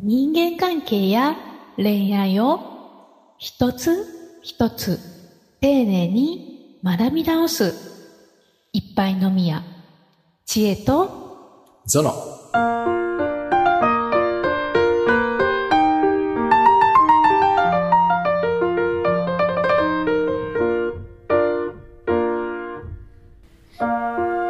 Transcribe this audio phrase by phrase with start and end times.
[0.00, 1.36] 人間関係や
[1.76, 2.60] 恋愛を
[3.36, 5.00] 一つ一つ
[5.60, 7.74] 丁寧に学び直す
[8.72, 9.64] 一杯のみや
[10.46, 12.12] 知恵とゾノ。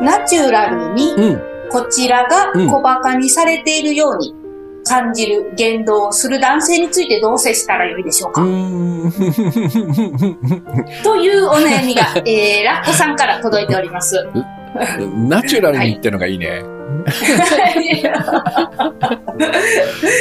[0.03, 1.59] ナチュラルにうん。
[1.71, 4.38] こちらが小馬鹿にされているように
[4.88, 8.41] 感じる言動をする男性についてどう接したらよいでしょうか？
[11.05, 14.27] というお悩みが、えー、ラッコさんから届いております。
[15.29, 16.62] ナチュラルにってのがいいね。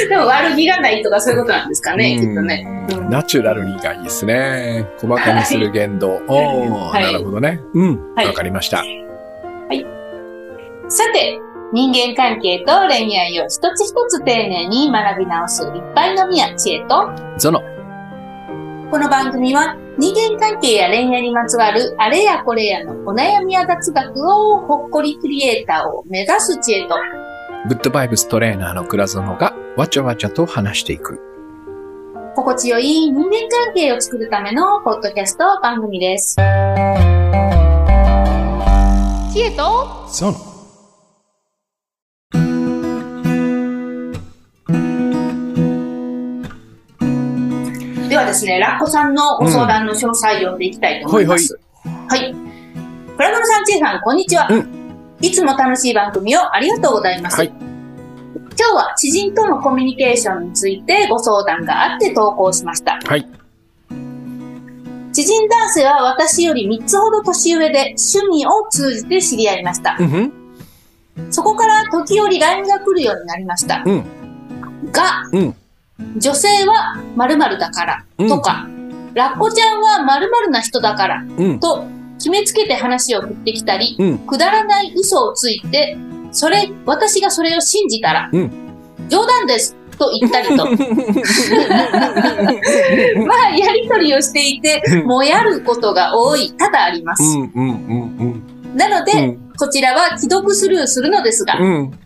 [0.08, 2.64] でも悪気がないとかそういうことなんですかね、きっとね。
[2.66, 4.86] うんナチュラルにがいいですね。
[4.98, 6.12] 細かにする言動。
[6.12, 7.60] おー、はいなるほどね。
[7.74, 8.14] うん。
[8.14, 8.82] はいわかりました。
[10.90, 11.38] さて、
[11.70, 17.60] 人間関係と恋愛を一つ一つ丁寧に学び直すいっぱいのみや知恵と、ゾノ。
[18.90, 26.94] この番組は人間関係や恋愛にまつわるあれやこれやのお悩みや雑学をほっこりクリエイターを目指す知恵と、
[27.68, 31.20] グッドバイブストレーナーの倉園がわちゃわちゃと話していく。
[32.34, 36.36] 心地よい人間関係を作るためのポッドキャスト番組です。
[39.34, 40.57] 知恵と、ゾノ。
[48.28, 51.58] ですね、ラッコさんのご相談の詳細を読んでいきたいと思います。
[52.08, 52.34] はい。
[53.16, 54.48] プラドルさん、チェさん、こんにちは。
[54.50, 54.78] う
[55.20, 57.38] いつも楽しい番組をありがとうございます。
[57.38, 57.52] はい
[58.58, 62.98] 今日は知人とのコミュニケーションについてご相談があって投稿しました。
[63.04, 63.24] はい。
[65.12, 69.96] 知人男性は私より3つほど年上で趣味を通じて知り合いました。
[70.00, 70.32] うん。
[71.30, 73.84] そこから時折 LINE が来るようになりました。
[73.86, 74.04] うん。
[74.90, 75.54] が、うん
[76.16, 78.68] 女性は〇〇だからうんとか、
[79.14, 81.60] ラッコちゃんは〇〇な人だからうん。
[81.60, 81.84] と
[82.18, 85.96] 決めつけて話を振ってきたり、うんくだらない嘘をついて、
[86.32, 88.50] それ、私がそれを信じたら、うん
[89.08, 90.56] 冗談ですと言ったりと。
[93.26, 97.22] まあ、やりとりをしていて、もやることが多い、多々あります。
[97.22, 97.70] うんうん
[98.18, 98.42] うん
[98.74, 101.64] なので、うんこちらは既読スルーするのですが、うん。
[101.64, 101.98] うん。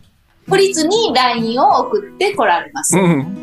[0.49, 2.97] 懲りずに LINE を送ってこられます。
[2.97, 3.42] うん。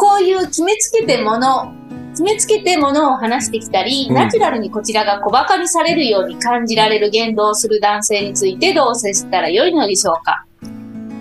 [0.00, 1.74] こういう決めつけてもの、
[2.12, 10.46] 決めつけてものを話してきたり、うんナチュラルにこちらが小馬鹿にされるように感じられる言動をする男性についてどう接したらよいのでしょうか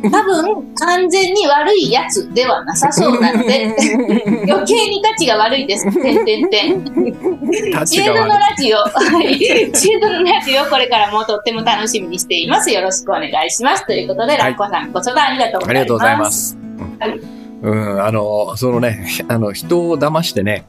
[0.01, 3.75] 多分、完全に悪いやつではなさそうなので、
[4.49, 5.83] 余計に立ちが悪いです。
[5.91, 6.85] てんてんてん。
[6.85, 8.27] 立知恵度の。
[8.27, 9.37] ラジオ、はい。
[9.73, 12.71] 知恵度のラジオ、これからもとっても楽しみにしています。
[12.71, 13.85] よろしくお願いします。
[13.85, 15.69] ということで、ラッコさん、ご相談ありがとうございます。
[15.69, 16.31] ありがとうございま。
[16.31, 16.57] す。
[16.99, 20.65] はいうん、あの、そのね、 あの、人を騙してね、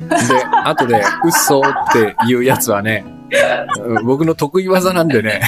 [0.00, 0.06] で、
[0.64, 3.10] 後で、嘘っていうやつはね、う
[4.00, 5.40] ん僕の得意技なんでね、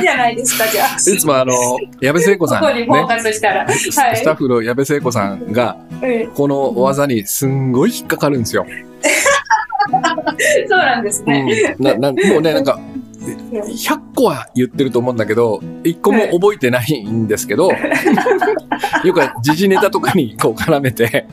[0.00, 0.96] じゃないですか、じゃあ。
[0.96, 1.52] いつもあの、
[2.00, 3.40] 矢部聖子さん、 ねス
[4.24, 8.66] タッフの矢部聖子さんが、うんこの技にすんごい引っかかるんですよ。
[10.68, 11.74] そうなんですうね。
[11.78, 12.78] ん、ななもうね、なんか、
[13.36, 17.70] 100個は言ってると思うんだけど、1個も覚えてないんですけど、
[19.04, 21.26] よく時事ネタとかにこう絡めて、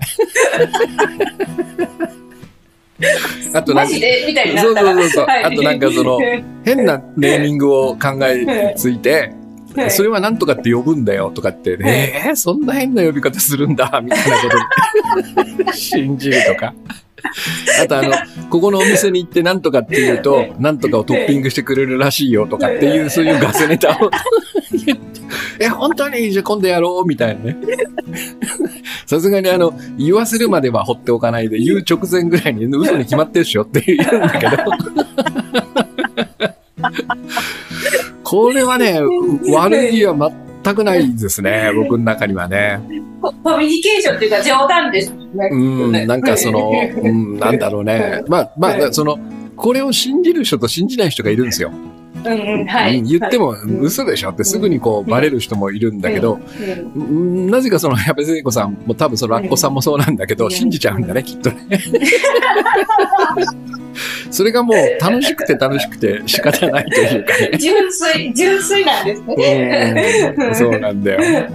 [3.53, 4.01] あとなんかそう。
[4.01, 5.43] そうそうそう、はい。
[5.43, 6.19] あとなんかその、
[6.63, 9.33] 変なネーミングを考えついて、
[9.75, 9.91] はい。
[9.91, 14.49] それはなんとかって呼ぶんだよとかって、ね、えー、そんな変な呼び方するんだ、みたいなこ
[15.57, 15.73] とで。
[15.75, 16.73] 信じるとか。
[17.81, 18.11] あとあの、
[18.49, 24.09] ここのお店に行ってなんとかって言うと、なんとかをトッピングしてくれるらしいよとかっていう、そういうガセネタを。
[24.85, 25.21] 言って、
[25.59, 27.57] え、本当にじゃあ今度やろうみたいなね。
[29.05, 34.57] さすがにあの、言わせるまでは放っておかないで、言う直前ぐらいに嘘に決まってるでしょって言うんだけど。
[38.23, 39.01] これはね、
[39.51, 42.79] 悪気は全くないですね、 僕の中にはね。
[43.21, 45.49] ココミュニケーションっていうか冗談ですね。
[45.51, 46.71] うん、なんかその、
[47.03, 48.23] うん、なんだろうね。
[48.27, 49.17] まあ、まあ、その、
[49.55, 51.71] これを信じる人と信じない人がいるんですよ。
[52.29, 52.99] はい。
[52.99, 56.39] うん言ってもん嘘でしょってすぐにこうバレる人もいるんだけど、
[56.95, 61.79] なぜかその矢部聖子さんも多分そのラッコさんもそうなんだけど、うん信じちゃうんだね、きっとね。
[64.29, 67.51] それがもう楽しくて楽しくて仕方ないというかね。
[67.57, 70.33] 純粋、純粋なんですね。
[70.37, 71.19] うんそうなんだよ。
[71.21, 71.49] ラ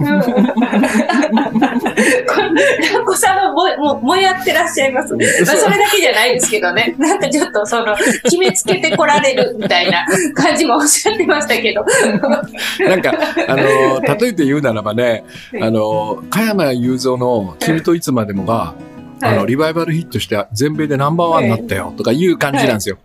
[2.99, 5.13] ッコさんはもももやってらっしゃいます。
[5.15, 6.95] まあ、それだけじゃないですけどね。
[6.97, 11.85] なんかちょっとその、決めつけてこられるみたいな感じちもおっしゃってましたけど。
[12.87, 13.13] なんか、
[13.47, 15.23] あの、例えて言うならばね、
[15.59, 18.73] あの、加山雄三の君といつまでもが、
[19.23, 22.97] あの、リバイバルヒットして全米でナンバーワンになったよとかいう感じなんですよ。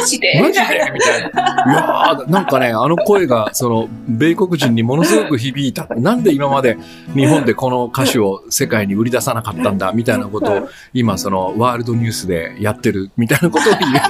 [0.00, 0.40] マジで？
[0.40, 0.90] マジで？
[0.94, 1.28] みたいな。
[1.28, 5.86] いやー、なんかね、あの声が、その、米国人にものすごく響いた。
[5.96, 6.78] なんで今まで
[7.14, 13.92] 日本でこの歌手を世界に売り出さなかったんだ、みたいなことを、今、その、ワールドニュースでやってる、みたいなことを言う。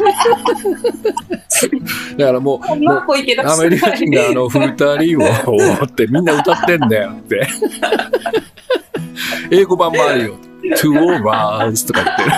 [2.16, 5.24] だからもう、こんな子いけどアメリカ人があの、二人を、
[5.84, 7.46] ってみんな歌ってんだよって。
[9.50, 10.36] 英語版もあるよ。
[10.76, 11.28] two of
[11.66, 12.30] us とか言ってる。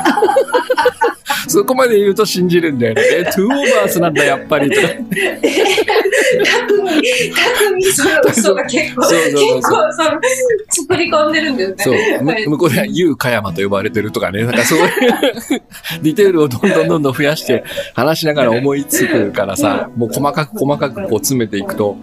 [1.53, 3.03] そこまで言うと信じるんだよね。
[3.13, 3.53] え、two of
[3.85, 4.71] us なんだ、やっぱり。
[4.71, 5.03] とか匠、
[7.33, 10.21] 匠その嘘が結構、そうそうそうそう結構その、
[10.71, 11.75] 作り込んでるんだよね。
[11.79, 11.95] そう。
[11.95, 14.45] はいむ向こうでは U 加山と呼ばれてるとかね。
[14.45, 14.87] なんかそういう
[16.03, 17.65] ディテールをどんどんどんどん増やして
[17.95, 21.97] 話しながら思いつくからさ、もう細かく細かくこう詰めていくと、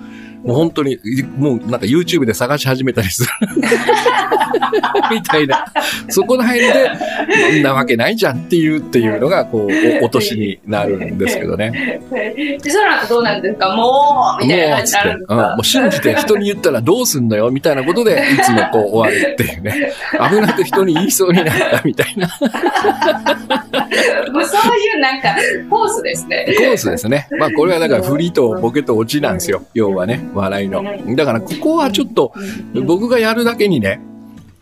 [0.50, 0.98] もう本当に、
[1.38, 3.30] もうなんか YouTube で探し始めたりする。
[5.12, 5.64] みたいな。
[6.10, 12.02] そこら辺で、んなわけないじゃんっていうっていうのが、こう、お落としになるんですけどね。
[12.12, 19.94] で、その後どうなんですかもうみたいなもう、感じ、になるんですかもう信じて人に言ったらどうすんのよ、みたいなことで、いつもこう終わるっていうね。
[20.32, 22.28] 危なく人に言いそうになったみたいな
[24.32, 25.36] もうそういうなんか、
[25.70, 26.46] コースですね。
[26.58, 27.28] コースですね。
[27.40, 29.64] まあこれはだから振りとボケとオチなんですよ。
[29.74, 30.84] 要はね、笑いの。
[31.16, 32.34] だからここはちょっと、
[32.86, 34.02] 僕がやるだけにね、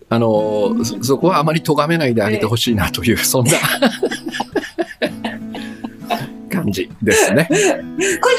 [0.09, 3.51] あのーそ、そこはあまり咎めないであげてほしいなという、 そんな
[6.49, 7.45] 感じですね。
[7.49, 7.61] これ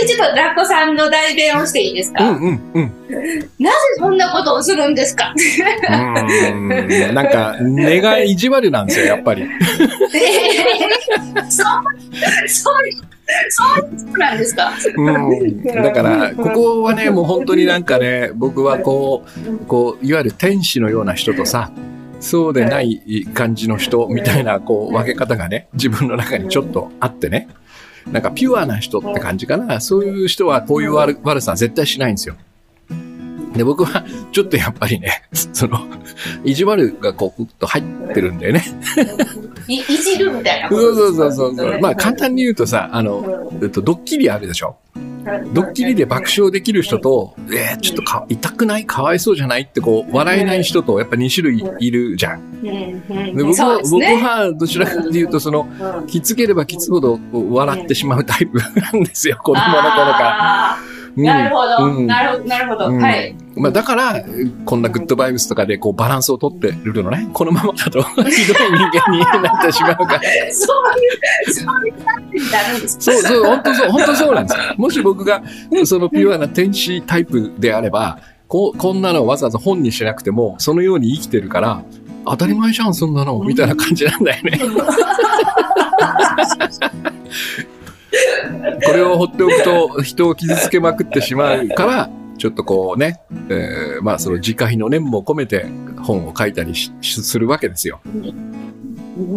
[0.07, 2.93] でちょっとラッコさんの代弁をしていいですうか、んうんうん。
[3.59, 5.35] なぜそんなことをするんですか？
[5.37, 9.43] うーんなんか、根が意地悪なんですよ、やっぱり。
[9.43, 9.51] えー
[11.51, 11.67] そう、
[12.49, 12.95] そういう、
[13.51, 13.65] そ
[14.15, 15.63] うなんですかうん。
[15.63, 19.25] だから、ここはね、もう本当になんかね、僕はこ
[19.63, 21.71] う、こう、いわゆる天使のような人とさ、
[22.21, 27.49] そうでない感じの人みたいな、こう、分け方がね、自分の中にちょっとあってね。
[28.11, 29.81] なんかピュアな人って感じかな。
[29.81, 32.37] そういう人はこういう悪悪さ絶対しないんですよ。
[33.55, 35.87] で、僕はちょっとやっぱりね、その、
[36.45, 38.63] 意地悪がこう、ぐっと入ってるんだよね。
[39.69, 41.79] いいじるみたいなこそうとそうそうそう。
[41.81, 44.77] まあ簡単に言うとさ、あの、えっと、ドッキリあるでしょ？
[45.53, 52.63] ドッキリで爆笑できる人と、えー、ちょっとか痛くないかわいそうじゃないってこう、笑えない人と、やっぱ2種類いるじゃん。
[52.63, 52.95] で
[53.45, 54.17] 僕は、ね。
[54.17, 55.69] はどちらかというと、その、
[55.99, 56.07] うん。
[56.07, 60.98] きつければきつほど笑ってしまうタイプなんですよ、子供の頃から。
[61.25, 62.87] なるほど、うんなるほど、なるほど。
[62.89, 63.35] うんはい。
[63.57, 64.25] まあだから、
[64.65, 67.29] こんなグッドバイブスとかでこうバランスをとってるのね。
[67.33, 70.21] このままだと ひどい人間になってしまうから。
[70.23, 74.63] そういう、そういう感じになるんですそうそう、本当そう、本当そうなんですよ。
[74.77, 75.43] もし僕が、
[75.85, 81.83] そのピュアな天使タイプであれば、こう、こんなのわざわざ本にしなくても、そのように生きてるから、
[82.25, 84.61] 当たり前じゃん、そんなの、みたいな感じなんだよね。
[88.85, 93.21] これを放っておくと、人を傷つけまくってしまうから、ちょっとこうね、
[93.51, 95.67] えーまあその自戒の念も込めて
[96.03, 98.01] 本を書いたりしするわけですよ。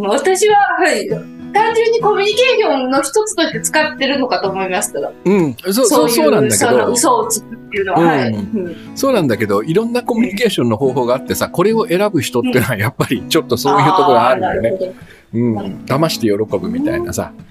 [0.02, 1.10] 私は、はい。
[1.54, 5.12] 単純にコミュニケーションの一つとして使ってるのかと思いましたが。
[5.26, 8.30] うん、そう、そう、いそうなんだけど、嘘をつくっていうのは、うんはい。
[8.30, 14.72] うんそうなんだけど、いろんなコミュニケーションの方法があってさ、これを選ぶ人っていうのはやっぱりちょっとそういうところがあるんだよね。
[14.72, 14.94] ね。
[15.34, 15.58] うん。
[15.86, 17.34] 騙して喜ぶみたいなさ。
[17.36, 17.51] うん。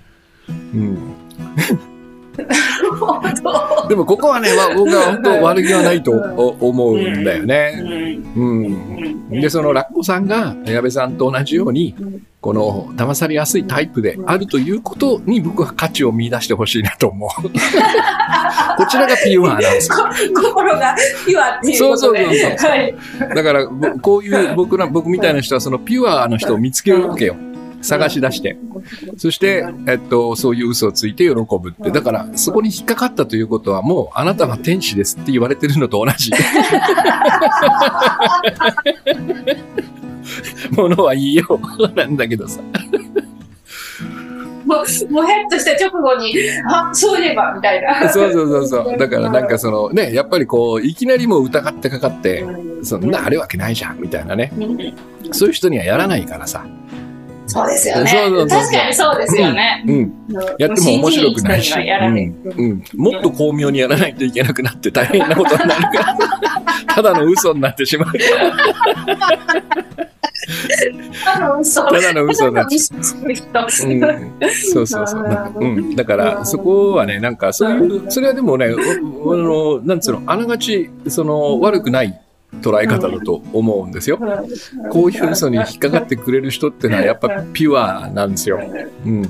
[2.99, 7.77] 本当でもここはね、わ僕は本当悪気はないとお思うんだようね。
[7.77, 8.65] んうん。
[8.65, 17.31] うんで、そのラッコさんが矢部さんと同じようにうん、この騙されやすいタイプであるということに僕は価値を見出してほしいなと思う。
[18.77, 20.97] こちらがピュアなんです心が
[21.27, 21.77] ピュアっていう。
[21.77, 22.95] そうそうそうそうはい。
[23.35, 27.37] だから、ぼこういう僕ら、僕みたいな人はそのピュアの人を見つけるわけよ。
[27.83, 28.59] 探し出して。
[29.17, 31.91] そして、えっと、そういう嘘をついて喜ぶって。
[31.91, 36.31] だから、そこに引っかかったということは、もう、あなたは天使ですって言われてるのと同じ。
[40.73, 42.61] ものは言いようなんだけどさ。
[44.65, 46.33] もう、もうヘッとした直後に、
[46.71, 48.09] あ、そういえば、みたいな。
[48.09, 48.99] そうそうそうそう。
[48.99, 52.47] だからなんかそのね、やっぱりこう、いきなりもう疑ってかかって、
[52.83, 54.53] そんなあるわけないじゃん、みたいなね。
[55.33, 56.65] そういう人にはやらないからさ。
[57.51, 58.11] そうですよね。
[58.11, 59.85] そうそうそうそう確かにそうですよね。
[59.87, 60.13] うん。
[60.59, 62.17] やっても面白くないし、うん
[62.57, 66.17] うん、もっと巧妙にやらないといけなくなって大変なことになるから、
[66.95, 68.13] ただの嘘になってしまう。
[71.25, 71.85] ただの嘘。
[71.87, 72.71] ただの嘘だただの。
[74.41, 75.55] うん、そうそうそう。
[75.61, 75.97] うん。
[75.97, 78.69] だから、そこはね、なんか、そういう、それはでもね、
[79.25, 82.21] おあの、なんつうの、あながち、その、悪くない
[82.63, 84.19] 捉え方だと思うんですよ。
[84.91, 88.61] こういう嘘に引っかかってくれる人ってのは、やっぱピュアなんですよ。
[89.07, 89.23] うん。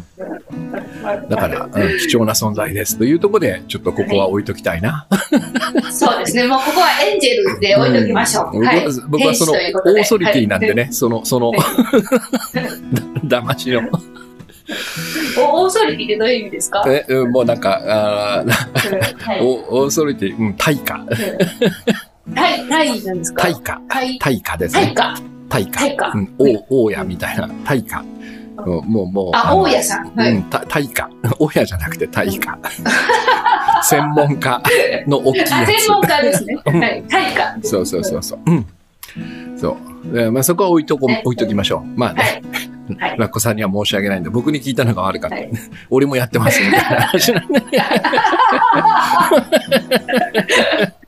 [1.28, 2.96] だから、うん、貴重な存在です。
[2.98, 5.06] というところで、ちょっとここは置いときたいな。
[5.90, 6.46] そうですね。
[6.46, 8.58] もうここはエンジェルで置いときましょう。
[8.58, 8.86] うんはい。
[9.08, 11.52] 僕はその、オーソリティなんでね、その、その、
[13.24, 13.82] だ 騙しの。
[15.38, 16.84] おオーソリティってどういう意味ですか？
[16.86, 19.40] え、うんもうなんか、あーはい。
[19.44, 21.04] おオーソリティ、うん、対価。
[22.34, 23.80] タイ、タイなんですか対価。
[23.88, 24.82] タイ、対価ですね。
[24.82, 25.14] タイか。
[25.49, 25.80] 対価。
[25.80, 27.49] 対価うん、大大家みたいな。
[27.64, 28.00] 対価。
[28.00, 28.10] うん
[28.87, 29.30] もう、もう。
[29.34, 30.14] あ、の大家さん。
[30.14, 30.32] はい。
[30.32, 31.08] うん、た対価。
[31.38, 32.58] 大家 じゃなくて対価。
[33.82, 34.62] 専門家
[35.06, 35.90] の大きいやあ、専つ。
[35.90, 36.58] 門家ですね。
[36.66, 37.02] うんはい。
[37.08, 37.56] タイか。
[37.62, 38.38] そうそうそうそう。
[38.46, 38.66] うん。
[39.56, 39.76] そう。
[40.14, 41.82] でまあ、そこは置いとこ、はい置いときましょう。
[41.99, 42.42] まあね、
[42.99, 43.16] はい。
[43.18, 45.37] ラッコさんには申し訳ないんで、僕に聞いたのが悪かった。
[45.37, 45.50] はい
[45.88, 47.62] 俺もやってますみたいな話なんで。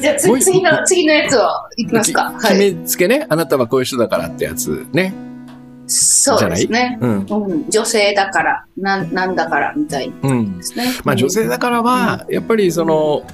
[0.00, 2.34] じゃあ次次の、次のやつをいきますか。
[2.38, 2.58] きはい。
[2.58, 3.26] 決めつけね。
[3.28, 5.14] あなたはこういう人だからってやつね。
[5.86, 6.98] そうですね。
[7.00, 7.26] うん。
[7.28, 7.70] うん。
[7.70, 10.62] 女性だから、なん、なんだから、みたいうんで。
[10.62, 10.92] すね。
[11.04, 13.24] まあ女性だからは、やっぱりその、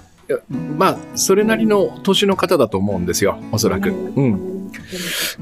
[0.76, 3.90] まあ、それなりの年の方だと思うんですよ、おそらく。
[3.90, 3.92] う
[4.26, 4.53] ん。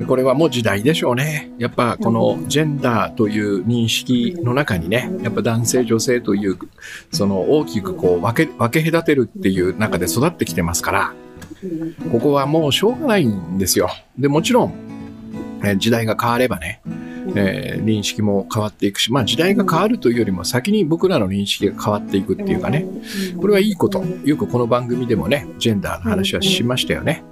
[0.07, 1.51] これはもう時代でしょうね。
[1.59, 6.59] やっぱこのジェンダーという認識の中にね、やっぱ男性女性という、
[7.13, 11.15] その大きくこう分け、分け隔てるっていう中で育ってきてますから、
[12.11, 13.91] ここはもうしょうがないんですよ。
[14.19, 14.75] で、もちろん、
[15.79, 16.81] 時代が変わればね、
[17.35, 22.87] えー認識も変わっていくし、まあ時代が変わるというよりも先に僕らの認識が変わっていくっていうかね、
[23.41, 24.05] これはいいこと。
[24.25, 27.13] よくこの番組でもね、ジェンダーの話はしましたよね。
[27.13, 27.25] ね。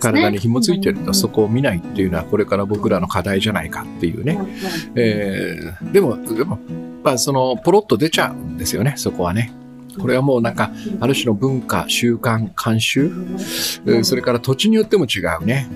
[0.00, 4.38] 体に紐ついてるとそこを見ないっていうのはこれから僕らの課題じゃないかっていうね。
[4.94, 6.58] えーでも、でも、
[7.02, 9.52] まあその、ポロッと出ちゃうんですよね、そこはね。
[9.98, 10.70] これはもうなんか、
[11.00, 13.10] ある種の文化、習慣、慣習、
[13.86, 15.68] えーそれから土地によっても違うね。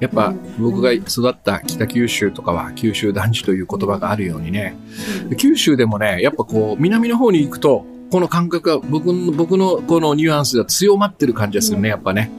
[0.00, 4.76] やっぱ僕が育った北九州とかは九州男児という言葉があるようにね、
[5.36, 12.30] 九州でもね、やっぱこう、南の方に行くと、この感覚が僕の、僕のこのニュアンスが強まってる感じがするね、やっぱね。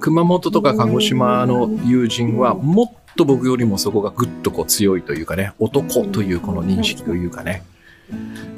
[0.00, 7.62] 熊本とか鹿児島の友人は、もっと僕よりもそこがぐっとこう強いというかね、男というこの認識というかね。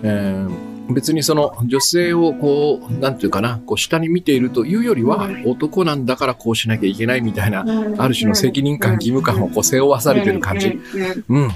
[0.03, 7.65] えー別にその女性をこう、なんていうかな、こう下に見ているというよりは、男なんだからこうしなきゃいけないみたいな、
[7.99, 10.79] ある種の責任感、義務感をこう背負わされてる感じ。
[11.29, 11.51] うん。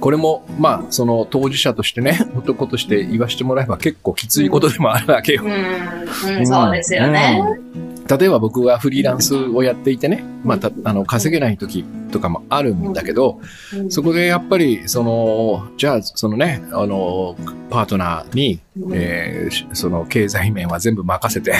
[0.00, 5.42] これも、まあ、その当事者としてね、 男として言わせてもらえば結構きついことでもあるわけよ。
[5.44, 7.42] うん、うん、そうですよね。
[7.74, 7.86] うん。
[8.18, 13.40] 例えば僕はフリーランスをやっていてね、まあ、たあの稼げない時とかもあるんだけど、
[13.88, 17.36] そこでやっぱり、その、じゃあ、そのね、あの、
[17.70, 18.60] パートナーに、
[18.92, 21.52] えーしその経済面は全部任せて、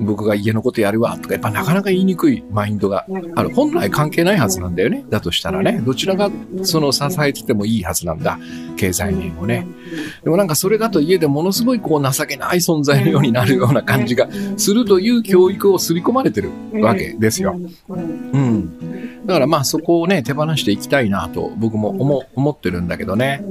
[0.00, 3.50] 僕が家のことやるわとか、やっぱなかなか言いにくいマインドがある。
[3.50, 5.04] 本来関係ないはずなんだよね。
[5.08, 6.30] だとしたらね、どちらが
[6.62, 8.38] その支えててもいいはずなんだ。
[8.76, 9.66] 経済面をね。
[10.22, 16.50] でもなんかそれだと家でものすごいこう情けない存在のようになるような感じがするという教育を刷り込まれてる
[16.82, 17.58] わけですよ。
[17.88, 19.26] うん。
[19.26, 23.44] だからまあそこをね、手放していきたいなと僕も思思ってるんだけどね。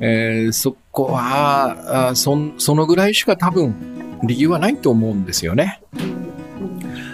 [0.00, 2.36] えーそこはそ
[2.74, 3.74] のぐらいしか多分
[4.22, 5.82] 理由はないと思うんですよね。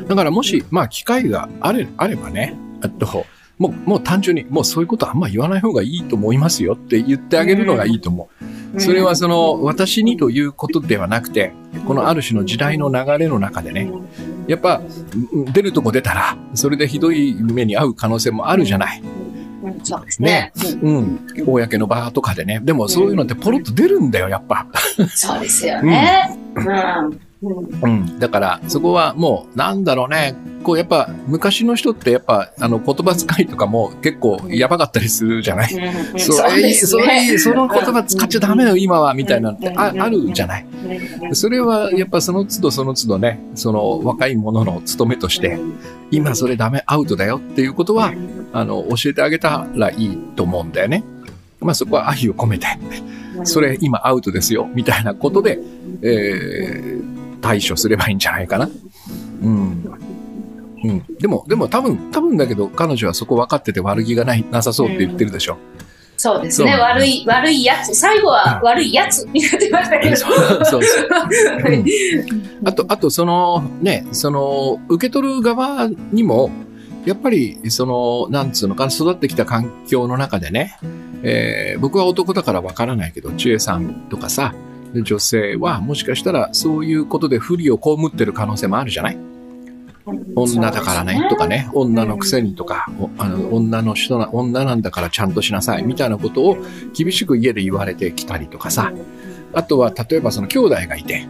[0.08, 3.26] だからもし、まあ機会があれあればね、あと、
[3.58, 8.30] もう、もう単純に、もうそういうことあんま言わない方がいいと思いますよって言ってあげるのがいいと思
[8.76, 8.80] う。
[8.80, 11.52] それはその、私にということではなくて、
[11.86, 13.90] このある種の時代の流れの中でね、
[14.46, 14.80] やっぱ、
[15.34, 19.02] うん出るとこ出たら、それでひどい目に遭う可能性もあるじゃない。
[19.76, 20.52] うんそうですね。
[20.82, 21.26] うん。
[21.46, 22.60] 公の場とかでね。
[22.62, 24.66] でもそういうのってポロッと出るんだよ、やっぱ。
[24.98, 26.38] うんそうですよね。
[26.54, 27.27] うん。
[27.42, 27.90] うん。
[27.90, 28.18] うん。
[28.18, 30.34] だから、そこはもう、なんだろうね。
[30.64, 35.72] こう、やっぱ、昔の人ってやっぱ、あの、言葉遣いとかも結構やばかったりするじゃない？
[35.72, 36.18] うん。
[36.20, 36.98] それ、ですそ。
[37.38, 39.52] その言葉使っちゃダメよ、今は、みたいな。
[39.52, 40.66] のってああるじゃない？
[41.32, 45.58] それは、やっぱその都度その都度ね、その若い者の務めとして、
[46.10, 48.12] 今それダメ、アウトだよっていうことは、
[48.52, 51.04] あの、教えてあげたらいいと思うんだよね。
[51.60, 52.66] まあそこは愛を込めて、
[53.44, 55.60] それ今アウトですよ、みたいなことで、
[56.02, 58.68] えー対処すればいいんじゃないかな。
[59.42, 59.84] うん。
[60.84, 61.04] うん。
[61.18, 65.58] でも、でも多分、多分だけど、彼女はそこ分かってて悪気がない、なさそうって言ってるでしょ。
[66.16, 66.74] そうですね。
[66.74, 67.94] 悪い、悪いやつ。
[67.94, 70.16] 最後は悪いやつになってましたけど。
[70.16, 71.08] そうそうそう。
[72.64, 76.50] あと、あと、その、ね、その、受け取る側にも、
[77.04, 80.76] やっぱり、その、なんつうのかな、育ってきた環境の中でね、
[81.22, 84.54] えー僕は男だからわからないけど、千恵さんとかさ、
[84.94, 89.18] 女性はもしかしたらそういうことで不利を被ってる可能性もあるじゃない？
[90.34, 96.56] 女だからねとかね、女のくせにとか、おあの女の人な、女なんだからちゃんとしなさいみたいなことを
[96.94, 98.90] 厳しく家で言われてきたりとかさ、
[99.52, 101.26] あとは例えばその兄弟がいて、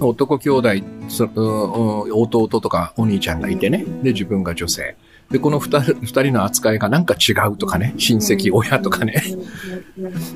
[0.00, 0.68] 男兄弟、
[2.12, 4.96] 弟とかお兄ちゃんがいてね、で自分が女性。
[5.30, 9.22] で、この二人の扱いがなんか違うとかね、親戚、親とかね。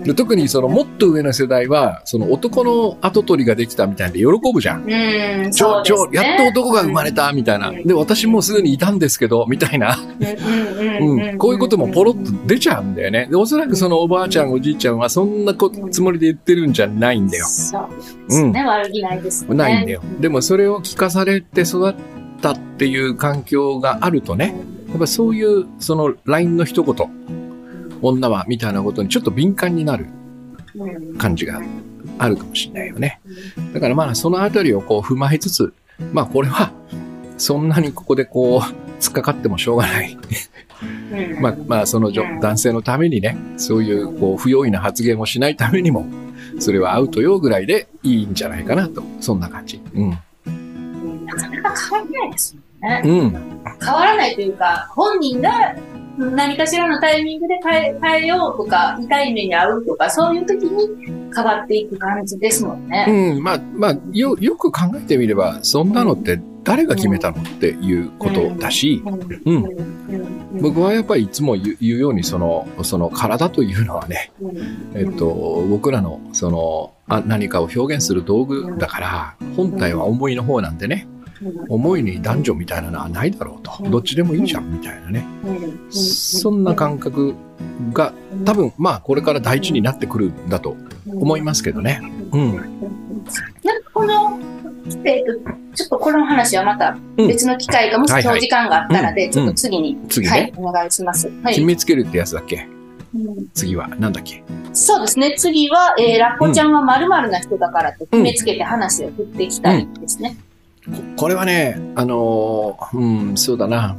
[0.02, 4.84] で特にそのもっと上の世代は、その男の跡取りができたみたいで喜ぶじゃん。
[4.84, 7.18] うん、ちょ、ちょ、やっと男が生まれた。
[7.18, 7.72] たみたいな。
[7.72, 9.96] で、私もうすでにいたんですけど、みたいな。
[11.00, 11.38] うんうん。
[11.38, 13.26] こういうこともポロッと出ちゃうんだよね。
[13.28, 17.46] で、おそらくそのおばあちゃん、おじいちゃんはそんなこつもりで言ってるんじゃないんだよ。
[17.46, 17.88] そう
[18.28, 18.64] ですね。
[18.64, 19.54] 悪気ないですね。
[19.54, 20.02] ないんだよ。
[20.20, 21.94] でもそれを聞かされて育っ
[22.40, 24.54] たっていう環境があるとね、
[24.88, 27.10] やっぱそういうその LINE の一言、
[28.02, 30.06] 女はみたいなことにちょっと敏感になる
[30.74, 31.60] うん感じが
[32.18, 33.20] あるかもしれないよね。
[33.72, 35.72] だからまあそのあたりをこう踏まえつつ、
[36.12, 36.72] まあこれは
[37.36, 38.60] そんなにここでこう
[39.00, 40.12] 突っかかってもしょうがない。
[40.12, 46.06] うんまあまあその女男性のためにね、そういうこう不用意な発言をしないためにも、
[46.60, 49.02] それはアウトよぐらいでいいんじゃないかなと。
[49.20, 49.82] そんな感じ。
[49.94, 50.10] うん。
[51.26, 53.02] なかなか変わらないですね。
[53.04, 53.30] うん。
[53.80, 55.74] 変わらないというか、本人が
[56.18, 63.06] 何かしらのタイミングで変え変えようとか、痛い目に遭うとか、そういう時に変わっていく感じですもんね。
[63.08, 63.42] うん。
[63.42, 69.02] まあまあ、よ、よく考えてみれば、そんなのって誰が決めたのっていうことだし、
[69.44, 69.64] うん
[70.60, 74.32] 僕はやっぱりいつも言う言うように、その、その体というのはね、
[74.94, 75.28] えっと、
[75.68, 81.06] 僕らの、その、あ何かを表現する道具だから、本体は思いの方なんでね、
[81.68, 83.90] 思いに男女みたいなのはないだろうと。
[83.90, 85.26] どっちでもいいじゃん、みたいなね。
[85.90, 87.34] そんな感覚
[87.92, 88.12] が、
[88.44, 90.76] 多分、まあ、これから大事になってくるんだと
[91.06, 92.00] 思いますけどね。
[92.32, 92.56] うん。
[93.64, 94.38] なんかこの、
[95.04, 95.32] えっと、
[95.74, 101.28] ちょっとこの話はまた別の機会が、もしはいはい今日時間があったらで、うんちょっと次に、次ねはい、お願いします。
[101.42, 101.66] はい決。
[101.66, 102.66] めつけるってやつだっけ？
[103.14, 104.42] うん次は、なんだっけ？
[104.72, 105.34] そうですね。
[105.36, 110.36] 次は、えー、ラッコちゃんは〇〇な人だからと決めつけて話を振っていきたいですね。
[110.94, 113.96] ここれはね、あのーうん、そうだな。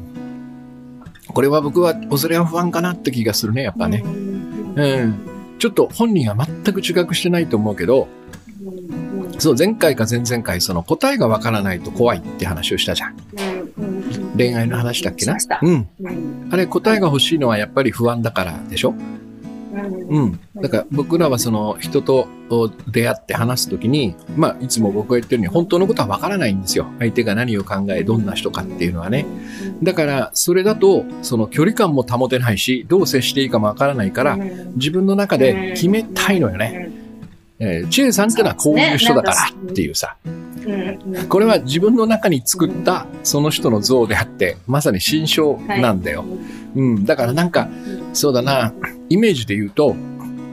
[1.27, 4.03] これは僕は恐れは不安かなって気がするね、やっぱね。
[4.03, 5.15] うん。
[5.59, 8.07] ちょっと本人は全く自覚してないと思うけど、
[9.37, 13.15] そう、前回か前々回、その答えがわからないと怖いって話をしたじゃん。
[14.37, 15.37] 恋愛の話だっけな？
[15.61, 15.87] うん
[16.49, 18.95] あれ、答えが欲しいのはやっぱり不安だからでしょ？
[19.71, 20.39] うん。
[20.55, 22.27] だから僕らはその人と
[22.87, 26.87] 出会って話すときに、まあいつも僕が言ってるように本当のことはわからないんですよ。
[26.99, 29.25] 相手が何を考え、どんな人かっていうのはね。
[29.83, 34.37] だからそれだとその距離感も保てないし、どう接していいかもわからないから、
[34.75, 36.91] 自分の中で決めたいのよね。
[37.61, 40.15] えー、チエさんってのはこういう人だからっていうさ。
[41.29, 46.25] これは自分の中に作ったその人の像であって、まさに心象なんだよ。
[46.75, 47.05] うん。
[47.05, 47.69] だからなんか、
[48.13, 48.73] そうだな、
[49.09, 49.95] イメージで言うと、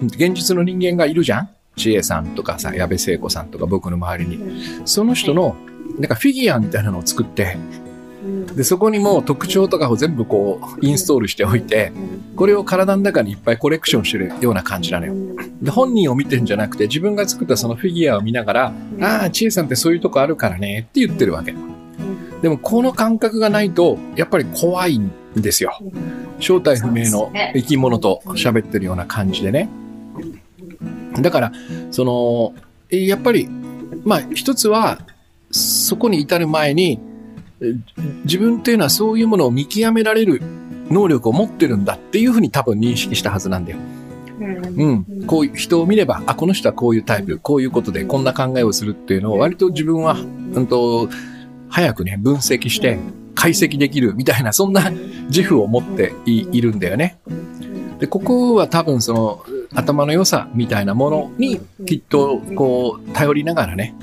[0.02, 1.48] 現実の人間がいるじゃん？
[1.76, 4.38] 知恵さんとかさ、矢部聖子さんとか僕の周りに。
[4.86, 5.56] その人の、
[5.98, 7.58] なんかフィギュアみたいなのを作って、
[8.56, 11.92] で、そこにもう特徴とかを全部こう、インストールしておいて、
[12.34, 15.14] これを体の中にいっぱいコレクションしてるような感じなのよ。
[15.60, 21.54] で、本人を見てるんじゃなくて、自分が作ったそのフィギュアを見ながら、ああ、知恵さんってそういうとこあるからねって言ってるわけ。
[22.42, 25.10] でも、この感覚がないと、やっぱり怖いん
[25.42, 25.78] ですよ。
[26.40, 29.68] 正体不明の生き物と喋ってるような感じでね。
[31.20, 31.52] だから、
[31.90, 32.54] その、
[32.90, 33.48] えやっぱり、
[34.04, 35.00] まあ、一つは、
[35.50, 37.00] そこに至る前に、
[37.60, 37.74] え
[38.24, 40.42] 自分っていうのはそういうものを見極められる
[40.90, 43.78] 能力を持ってるんだっていうふうに多分認識したはずなんだよ。
[44.38, 45.24] うん。
[45.26, 50.16] こういう人を見れば、あ、この人はこういうタイプ、こういうことでこんな考えをするっていうのを割と自分は、
[50.54, 51.08] うんと、
[51.68, 52.98] 早くね、分析して
[53.36, 54.90] 解析できるみたいな、そんな
[55.28, 57.18] 自負を持っているんだよね。
[58.00, 59.44] で、ここは多分その
[59.74, 63.94] 頭の良さみたいなものにきっとこう頼りながらね、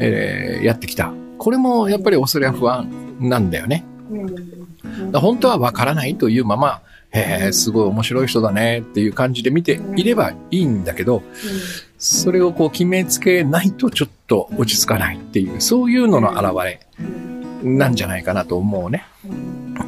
[0.00, 1.12] えーやってきた。
[1.38, 2.88] これもやっぱり恐れは不安
[3.20, 3.84] なんだよね。
[4.10, 11.22] だから本当はわからないというまま、へえ、すごい面白い人だねっていう感じで見ていればいいんだけど、
[11.98, 16.80] それをこう決めつけないとちょっと落ち着かないっていう、そういうのの表れ
[17.62, 19.04] なんじゃないかなと思うね。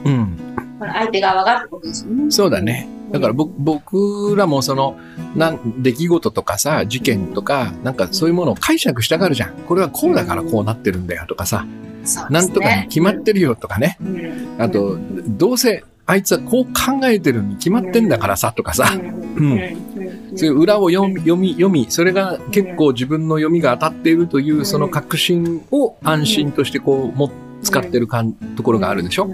[0.05, 0.39] うん。
[0.81, 2.31] 相手側がってことですよね。
[2.31, 2.89] そうだね。
[3.11, 4.99] だから僕僕らもその、
[5.35, 9.53] なん、出来事とかさ、事件とか、なんかそういうものを解釈したがるじゃん。
[9.67, 11.67] これはこうだからこうなってるんだよとかさ。
[12.05, 13.99] そうなんとかに決まってるよとかね。
[14.01, 18.91] うんあと、どうせあいつはこう考えてるに決まってんだからさとかさ。
[18.95, 27.31] うんそういう裏を読み、読み、読み、それが結構自分の読みが当たっているという、その確信を安心としてこう、も、
[27.63, 29.29] 使ってるかん、ところがあるでしょ？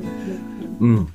[0.80, 1.08] うん。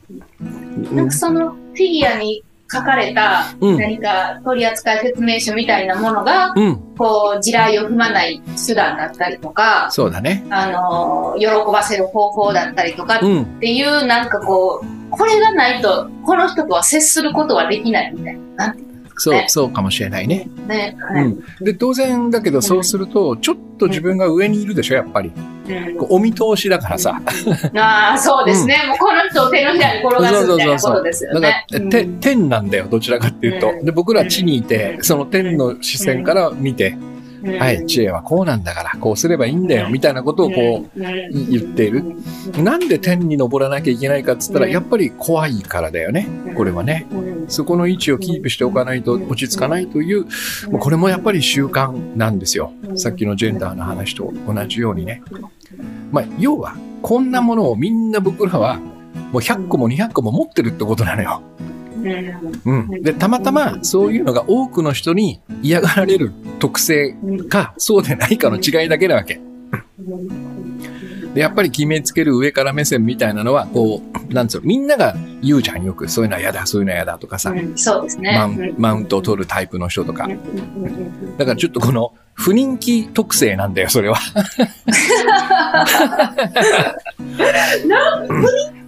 [0.93, 6.79] なんかそのフィギュアに書かれたうん何か取扱説明書みたいなものが、うん。
[6.97, 10.45] こう、地雷を踏まない手段だったりとか、そうだね。
[10.49, 13.45] あの、喜ばせる方法だったりとかっうん。
[13.59, 18.67] ていう、なんかこう、これがないと、この人とは接することはできないみたいな。
[18.67, 18.83] なんて
[19.19, 20.47] そうね、そうかもしれないね。
[20.67, 20.95] ね。
[21.15, 21.43] うん。
[21.61, 25.31] で、当然だけど、そうすると、ちょっと自分が上にいるでしょ、やっぱり。
[26.09, 27.21] お見通しだからさ。
[27.77, 28.77] ああ、そうですね。
[28.87, 33.73] もうこの人を手のひらに転がすみたいなことですよだから天なんだよ、どちらかっていうと。
[33.83, 36.97] で、僕ら地にいて、その天の視線から見て、
[37.59, 42.03] はい、知恵はこうなんだから、こうすればいいんだよ、みたいなことをこう、言っている。
[42.57, 46.27] なんで天に登らなきゃいけないかっつったら、やっぱり怖いからだよね。
[46.55, 47.07] これはね。
[47.47, 50.25] そこの位置をキープしておかないと落ち着かないという、
[50.79, 52.71] これもやっぱり習慣なんですよ。
[52.95, 55.21] さっきのジェンダーの話と同じようにね。
[56.11, 58.79] まあ、要は、こんなものをみんな僕らは、
[59.31, 61.41] もう100個も200個も持ってるってことなのよ。
[62.65, 63.01] うん。
[63.01, 67.15] で、たまたまそういうのが多くの人に嫌がられる特性
[67.49, 69.39] か、そうでないかの違いだけなわけ。
[71.33, 76.09] で、やっぱり決めつける上から目線みたいなのは、こう、なんつうの、みんなが言うじゃん、よく。
[76.09, 78.35] そういうのは嫌だ、そういうのは嫌だとかさ、そうですね。
[78.35, 80.27] マウンマウントを取るタイプの人とか。
[81.37, 84.15] だからちょっとこの、不人気特性なんだよ、それは。
[88.27, 88.78] 不特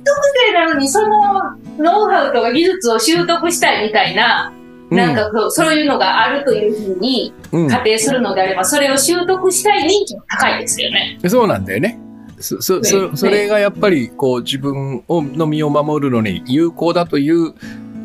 [0.47, 1.43] 定なのに、その
[1.77, 4.53] ノウハウとか技術を習得したいみたいな、
[4.89, 11.19] なんかこうそういうのがあるというふうにうん、仮定するのであれば、それを習得したい人気も高いですよね。
[11.27, 11.99] そうなんだよね。
[12.39, 13.09] そ、そ、そね。
[13.15, 17.53] それがやっぱり、こう、自分を、の身を守るのに有効だという、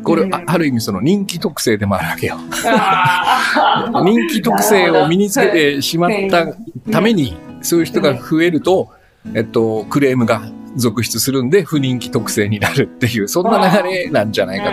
[0.03, 0.35] これ、うん。
[0.35, 2.37] あある意味その人気特性でもあるわけよ。
[4.03, 6.47] 人気特性を身につけてしまった
[6.91, 8.89] ために、そういう人が増えると、
[9.33, 10.41] えっと、クレームが
[10.75, 14.71] 続出するんで、不人気特性になるっていう、そんな流れなんじゃないかと。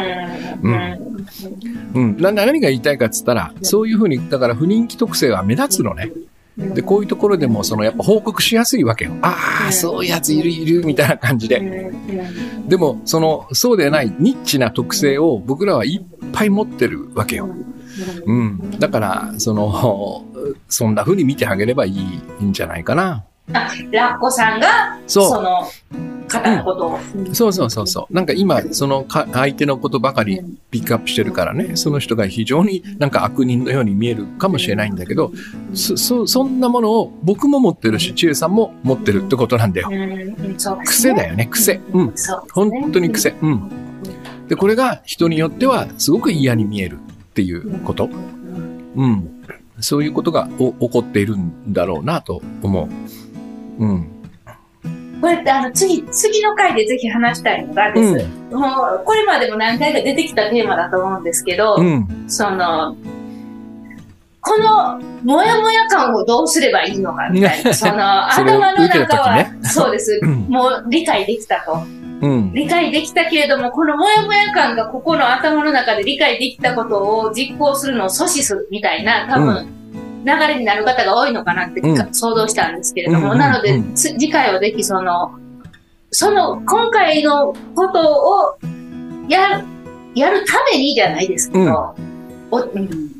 [0.62, 1.14] うん
[1.94, 2.16] うん。
[2.18, 6.12] な何が言いたいかっつったら、そういうふうに、だから不人気特性は目立つのね。
[6.57, 9.12] で、こういうところでも、その、やっぱ報告しやすいわけよ。
[9.22, 11.90] ああ、そういうやついるいる、みたいな感じで。
[12.68, 17.48] でも、その、そうでないニッチな特性を僕らはいっぱい持ってるわけよ。
[18.26, 18.78] うん。
[18.78, 20.24] だから、その、
[20.68, 21.96] そんな風に見てあげればい
[22.40, 23.24] いんじゃないかな。
[23.52, 25.70] あラッコさんが、そその
[26.28, 26.98] 方のことを。
[27.30, 27.35] う。
[27.35, 28.14] そうそうそうそう。
[28.14, 35.33] なんか今、そのか相手のことばかりピックアップしてるからね、その人が非常になんか悪人のように見えるかもしれないんだけど、
[35.74, 39.88] そ、そ、そんなものを僕も持ってるし、千恵さんも持ってるってことなんだよ。
[39.90, 40.35] うんね
[40.85, 41.80] 癖だよね、癖。
[41.92, 42.07] うん。
[42.07, 42.12] ね
[42.52, 43.35] 本当に癖。
[43.42, 43.70] うん。
[44.48, 48.09] で、これが人によってはすごく嫌に見えるっていうこと。
[48.96, 49.30] うん。
[49.80, 52.88] そういうことがお起こっているんだろうなと思う。
[53.78, 54.10] うん。
[55.20, 58.26] これってあの次、次の回でぜひ話したいのがです。
[58.54, 62.24] もう、これまでも何回か出てきたテーマだと思うんですけど、うん。
[62.28, 62.94] その、
[64.40, 70.20] この、もやもや感をどうすればいいのかみたいな、 その、頭の中は、時そうです。
[70.22, 70.46] うん。
[70.50, 71.82] もう理解できたと。
[72.20, 72.52] うん。
[72.52, 79.84] 理解できたけれども、このもやもや感がここの頭の中で理解できたことを実行するのを阻止するみたいな、多分、流
[80.24, 85.38] れになる方が多いのかなってかうん想像したんですけれども、うんなので、うんつ次回はぜひその、
[86.10, 88.58] その、今回のことを
[89.28, 89.64] やる、
[90.14, 91.94] やるためにじゃないですけど、
[92.50, 93.14] おうん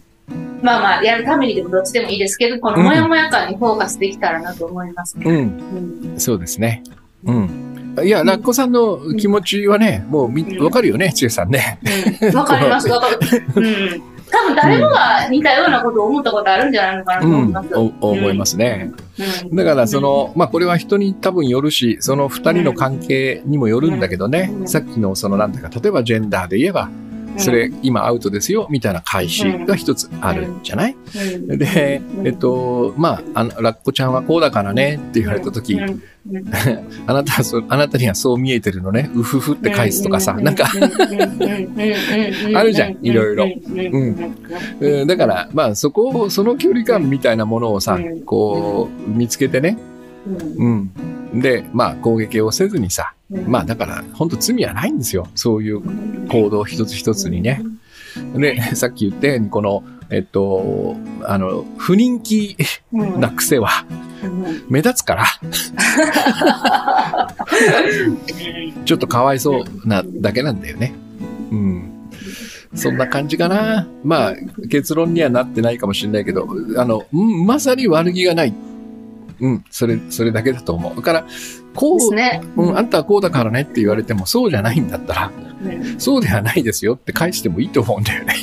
[0.63, 5.31] まあまあ、やるためにでもどっちでもいいですけど、このもやもや感にフォーカスできたらなと思いますね。
[5.31, 6.09] うん。
[6.09, 6.83] うんそうですね。
[7.25, 7.99] うん。
[8.03, 11.79] いや、ラッコさんの気持ちはね、もうみ、わかるよね、千恵さんね。
[12.23, 13.19] うんわかります、わかる。
[13.57, 14.14] うん。
[14.35, 17.69] 多分誰もが似たようなことを思ったことあるんじゃないのかなとうん思います。。
[17.77, 18.93] お思いますね。
[18.93, 19.05] うん
[19.55, 26.91] だから、そ、の、まあ、これは人に多分よるし、その二人の関係にもよるんだけどね、うんさっきのその、なんだか、例えばジェンダーで言えば、
[27.37, 30.97] それ、今アウトですよ、みたいな開始が一つあるんじゃない？
[31.15, 36.03] うん、で、えっと、まあ、あの、ラッコちゃんはこうだからねって言われたとき、うん。
[36.31, 36.45] うん。
[37.07, 40.67] あなたはそう、あなたにはそう見えてるのね、うふふって返すとかさ、なんか、
[42.55, 43.45] あるじゃんいろいろ。
[43.45, 44.35] うん。
[44.81, 45.07] うん。
[45.07, 49.77] だから、まあ、そこを、その距離感みたいなものをさうん、こう、見つけてね、
[50.57, 50.91] うん。
[51.35, 53.15] で、まあ、攻撃をせずにさ、
[53.47, 55.27] まあ、だから、本当罪はないんですよ。
[55.35, 55.81] そういう
[56.29, 57.63] 行動一つ一つにね。
[58.37, 62.57] で、さっき言ったように、この、えっと、あの、不人気
[62.93, 64.15] な癖は、うん
[64.69, 65.25] 目立つから、
[68.85, 70.95] ちょっとかわいそうなだけなんだよね。
[71.51, 71.91] うん。
[72.75, 73.87] そんな感じかな。
[74.03, 74.35] まあ、
[74.71, 78.55] 結論にはなってないかもしれないけど、あの、うんまさに悪気がない。
[79.45, 80.97] うん、それ、それだけだと思う。
[80.97, 81.27] だから、
[81.75, 82.41] こう、ね。
[82.57, 85.45] うん、あんたはこうだからねって言われても、そうじゃないんだったら、うん
[85.99, 88.35] そうではないですよって返してもいいと思うんだよね。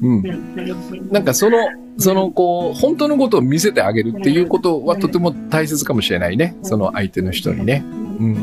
[0.00, 0.18] うん。
[0.18, 1.58] うんなんかその、
[1.98, 6.56] その、こう、本当のことを見せてあげるっていうことはとても大切かもしれないね。
[6.62, 7.84] その相手の人にね。
[7.86, 8.36] うん。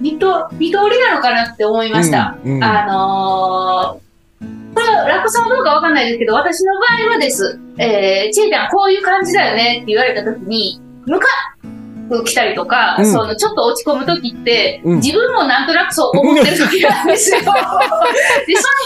[0.00, 2.38] 二刀二通りなのかなって思いました。
[2.44, 4.01] うんうんあのー
[4.74, 11.26] これはラッコさんはどうかわかんないですけど、私の場合はです、えー、ちえちゃんこういう感じだよねって言われた時に、ムカ
[11.64, 11.72] ッ
[12.08, 17.38] と来たりとか、うんそのちょっと落ち込む時って、うん自分もなんとなくそう思ってる時なんですよ。
[17.40, 17.58] で、その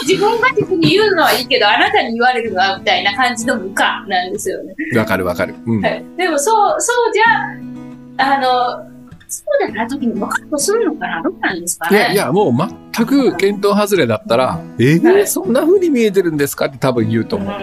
[0.07, 4.73] 自分が自分に言うのはいいけど、あなたに言われるのはみたいな感じのムカなんですよね。
[4.95, 5.55] わかるわかる。
[5.65, 5.81] うん。
[5.81, 8.96] はいでもそう、そうじゃ、あの、
[9.27, 11.21] そうじゃない時にムカッとするのかな？
[11.21, 11.97] どうなんですかね？
[11.97, 12.53] いや、いや、もう
[12.93, 15.27] 全く見当外れだったら、えーはい。
[15.27, 16.65] そんな風に見えてるんですか？
[16.67, 17.53] って多分言うと思う。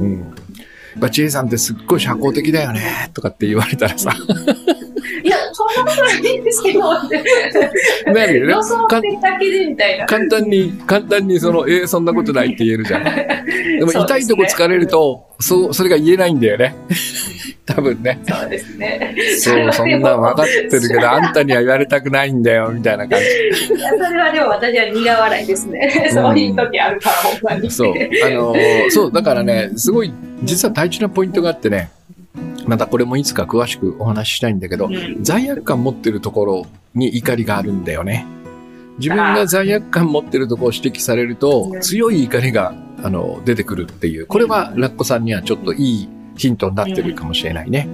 [0.00, 0.06] うん。
[0.12, 0.18] うん。
[0.20, 4.12] やっぱ、ちえさんってすっごい社交的だよね、とかって言われたらさ、
[5.58, 7.22] そんなことないんですけど、って
[8.12, 10.06] なるよね予想かしてるだけでみたいな。
[10.06, 13.04] 簡単に、簡単にその、えーそんなことないって言えるじゃん。
[13.04, 16.76] でも痛いとこ疲れると、そう、それが言えないんだよね。
[17.66, 18.18] 多分ね。
[18.26, 19.14] そうですね。
[19.38, 23.22] そう、そんなん分かってるけど、あんたには言われたくないんだよ、みたいな感い
[23.80, 26.10] やそれはでも私は苦笑いですね。
[26.12, 27.68] そういう時あるから、ほんまに。
[27.68, 27.74] じ。
[27.74, 27.92] そう。
[27.92, 30.12] あのーそう、だからね、すごい、
[30.44, 31.90] 実は大事なポイントがあってね、
[32.68, 38.26] またこれもいつか詳しくお話ししたいんだけどう、ん罪悪感持ってるところに怒りがあるんだよね。
[38.98, 44.26] 自分が罪悪感持ってるところを指摘されるとう、ん強い怒りが、あの、出てくるっていう。
[44.26, 47.88] これは、ラッコさんにはちょっといいヒントになってるかもしれないね。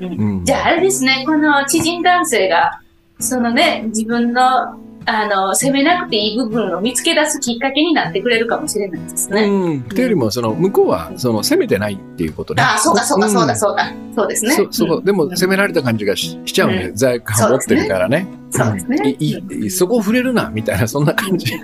[0.00, 0.44] うんうん。
[0.44, 2.80] じゃああれですね、この知人男性が、
[3.20, 4.78] そのね、自分の、
[5.08, 9.42] あの、責めなくていい部分を見つけ出すきっかけになってくれるかもしれないですね。
[9.44, 9.78] うん。
[9.80, 12.62] っていうよりも、その、向こうは、その、責めてないっていうことね。
[12.62, 13.92] ああ、そうか、そうか、そうだ、んそうだ。
[14.14, 14.52] そうですね。
[14.52, 16.88] そ、そこ、でも、責められた感じがししちゃうんだよ。
[16.90, 18.26] う罪悪感持ってるからね。
[18.50, 21.54] そうですねんいいいいそこ触れるな、みたいな、そんな感じ。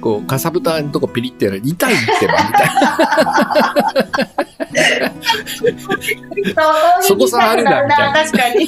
[0.00, 1.62] こう、かさぶたのとこピリってやる。
[1.64, 2.72] 痛いってば、みたいな。
[7.00, 8.66] そこ触るなみたいな確かに。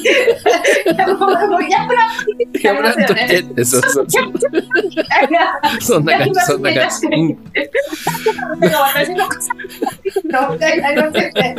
[1.18, 1.26] も
[1.58, 4.32] うやぶらんといてやめらんといてって、そうそうそう。
[5.80, 7.06] そんな感じ、そんな感じ。
[7.06, 7.38] うん。
[8.60, 9.54] 私の傘
[10.24, 11.54] の問題になりますよね。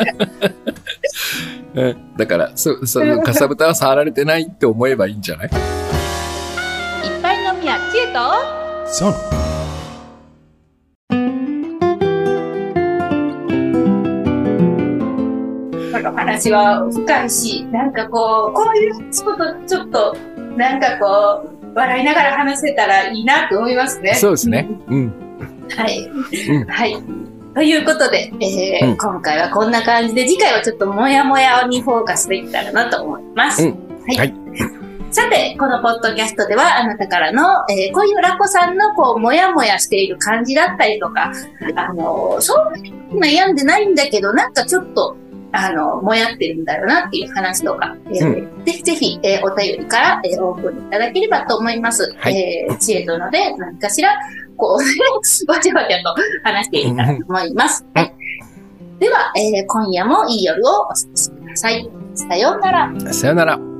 [1.76, 5.52] うんだから、そ、その、かさぶたは触られてないって思えばいいんじゃないいっ
[7.22, 9.14] ぱい飲みや知恵とそう。
[15.92, 20.16] この話は深いし、なんかこう、こういうことちょっと、
[20.58, 24.14] なんかこう、笑いながら話せたらいいなと思いますね。
[24.16, 24.68] そうですね。
[24.88, 25.14] うん。
[25.76, 26.06] はい。
[26.06, 26.98] うんはい。
[27.54, 33.64] ということで、えーうん今回はこんな感じで、次回はちょっともやもやにフォーカスできたらなと思います。
[33.64, 33.72] うん
[34.08, 34.18] はい。
[34.18, 34.45] はい
[35.16, 41.32] さて、このポッドキャストでは、あなたからの、えーこういうラコさんの、こう、もやもやしている感じだったりとか、
[41.78, 42.74] あの、そう
[43.18, 45.16] 悩んでないんだけど、なんかちょっと、
[45.54, 52.14] あの、もやってるんだよなっていう話とか、えーぜひぜひ、えーお便りから、えーお送りいただければと思います。
[52.20, 54.10] はいえー知恵殿で何かしら、
[54.58, 54.72] こう、
[55.50, 57.86] わちゃわちゃと話していけたらと思います。
[59.00, 61.90] では、えー今夜もいい夜をお過ごしください。
[62.16, 63.14] さようなら。
[63.14, 63.75] さよなら。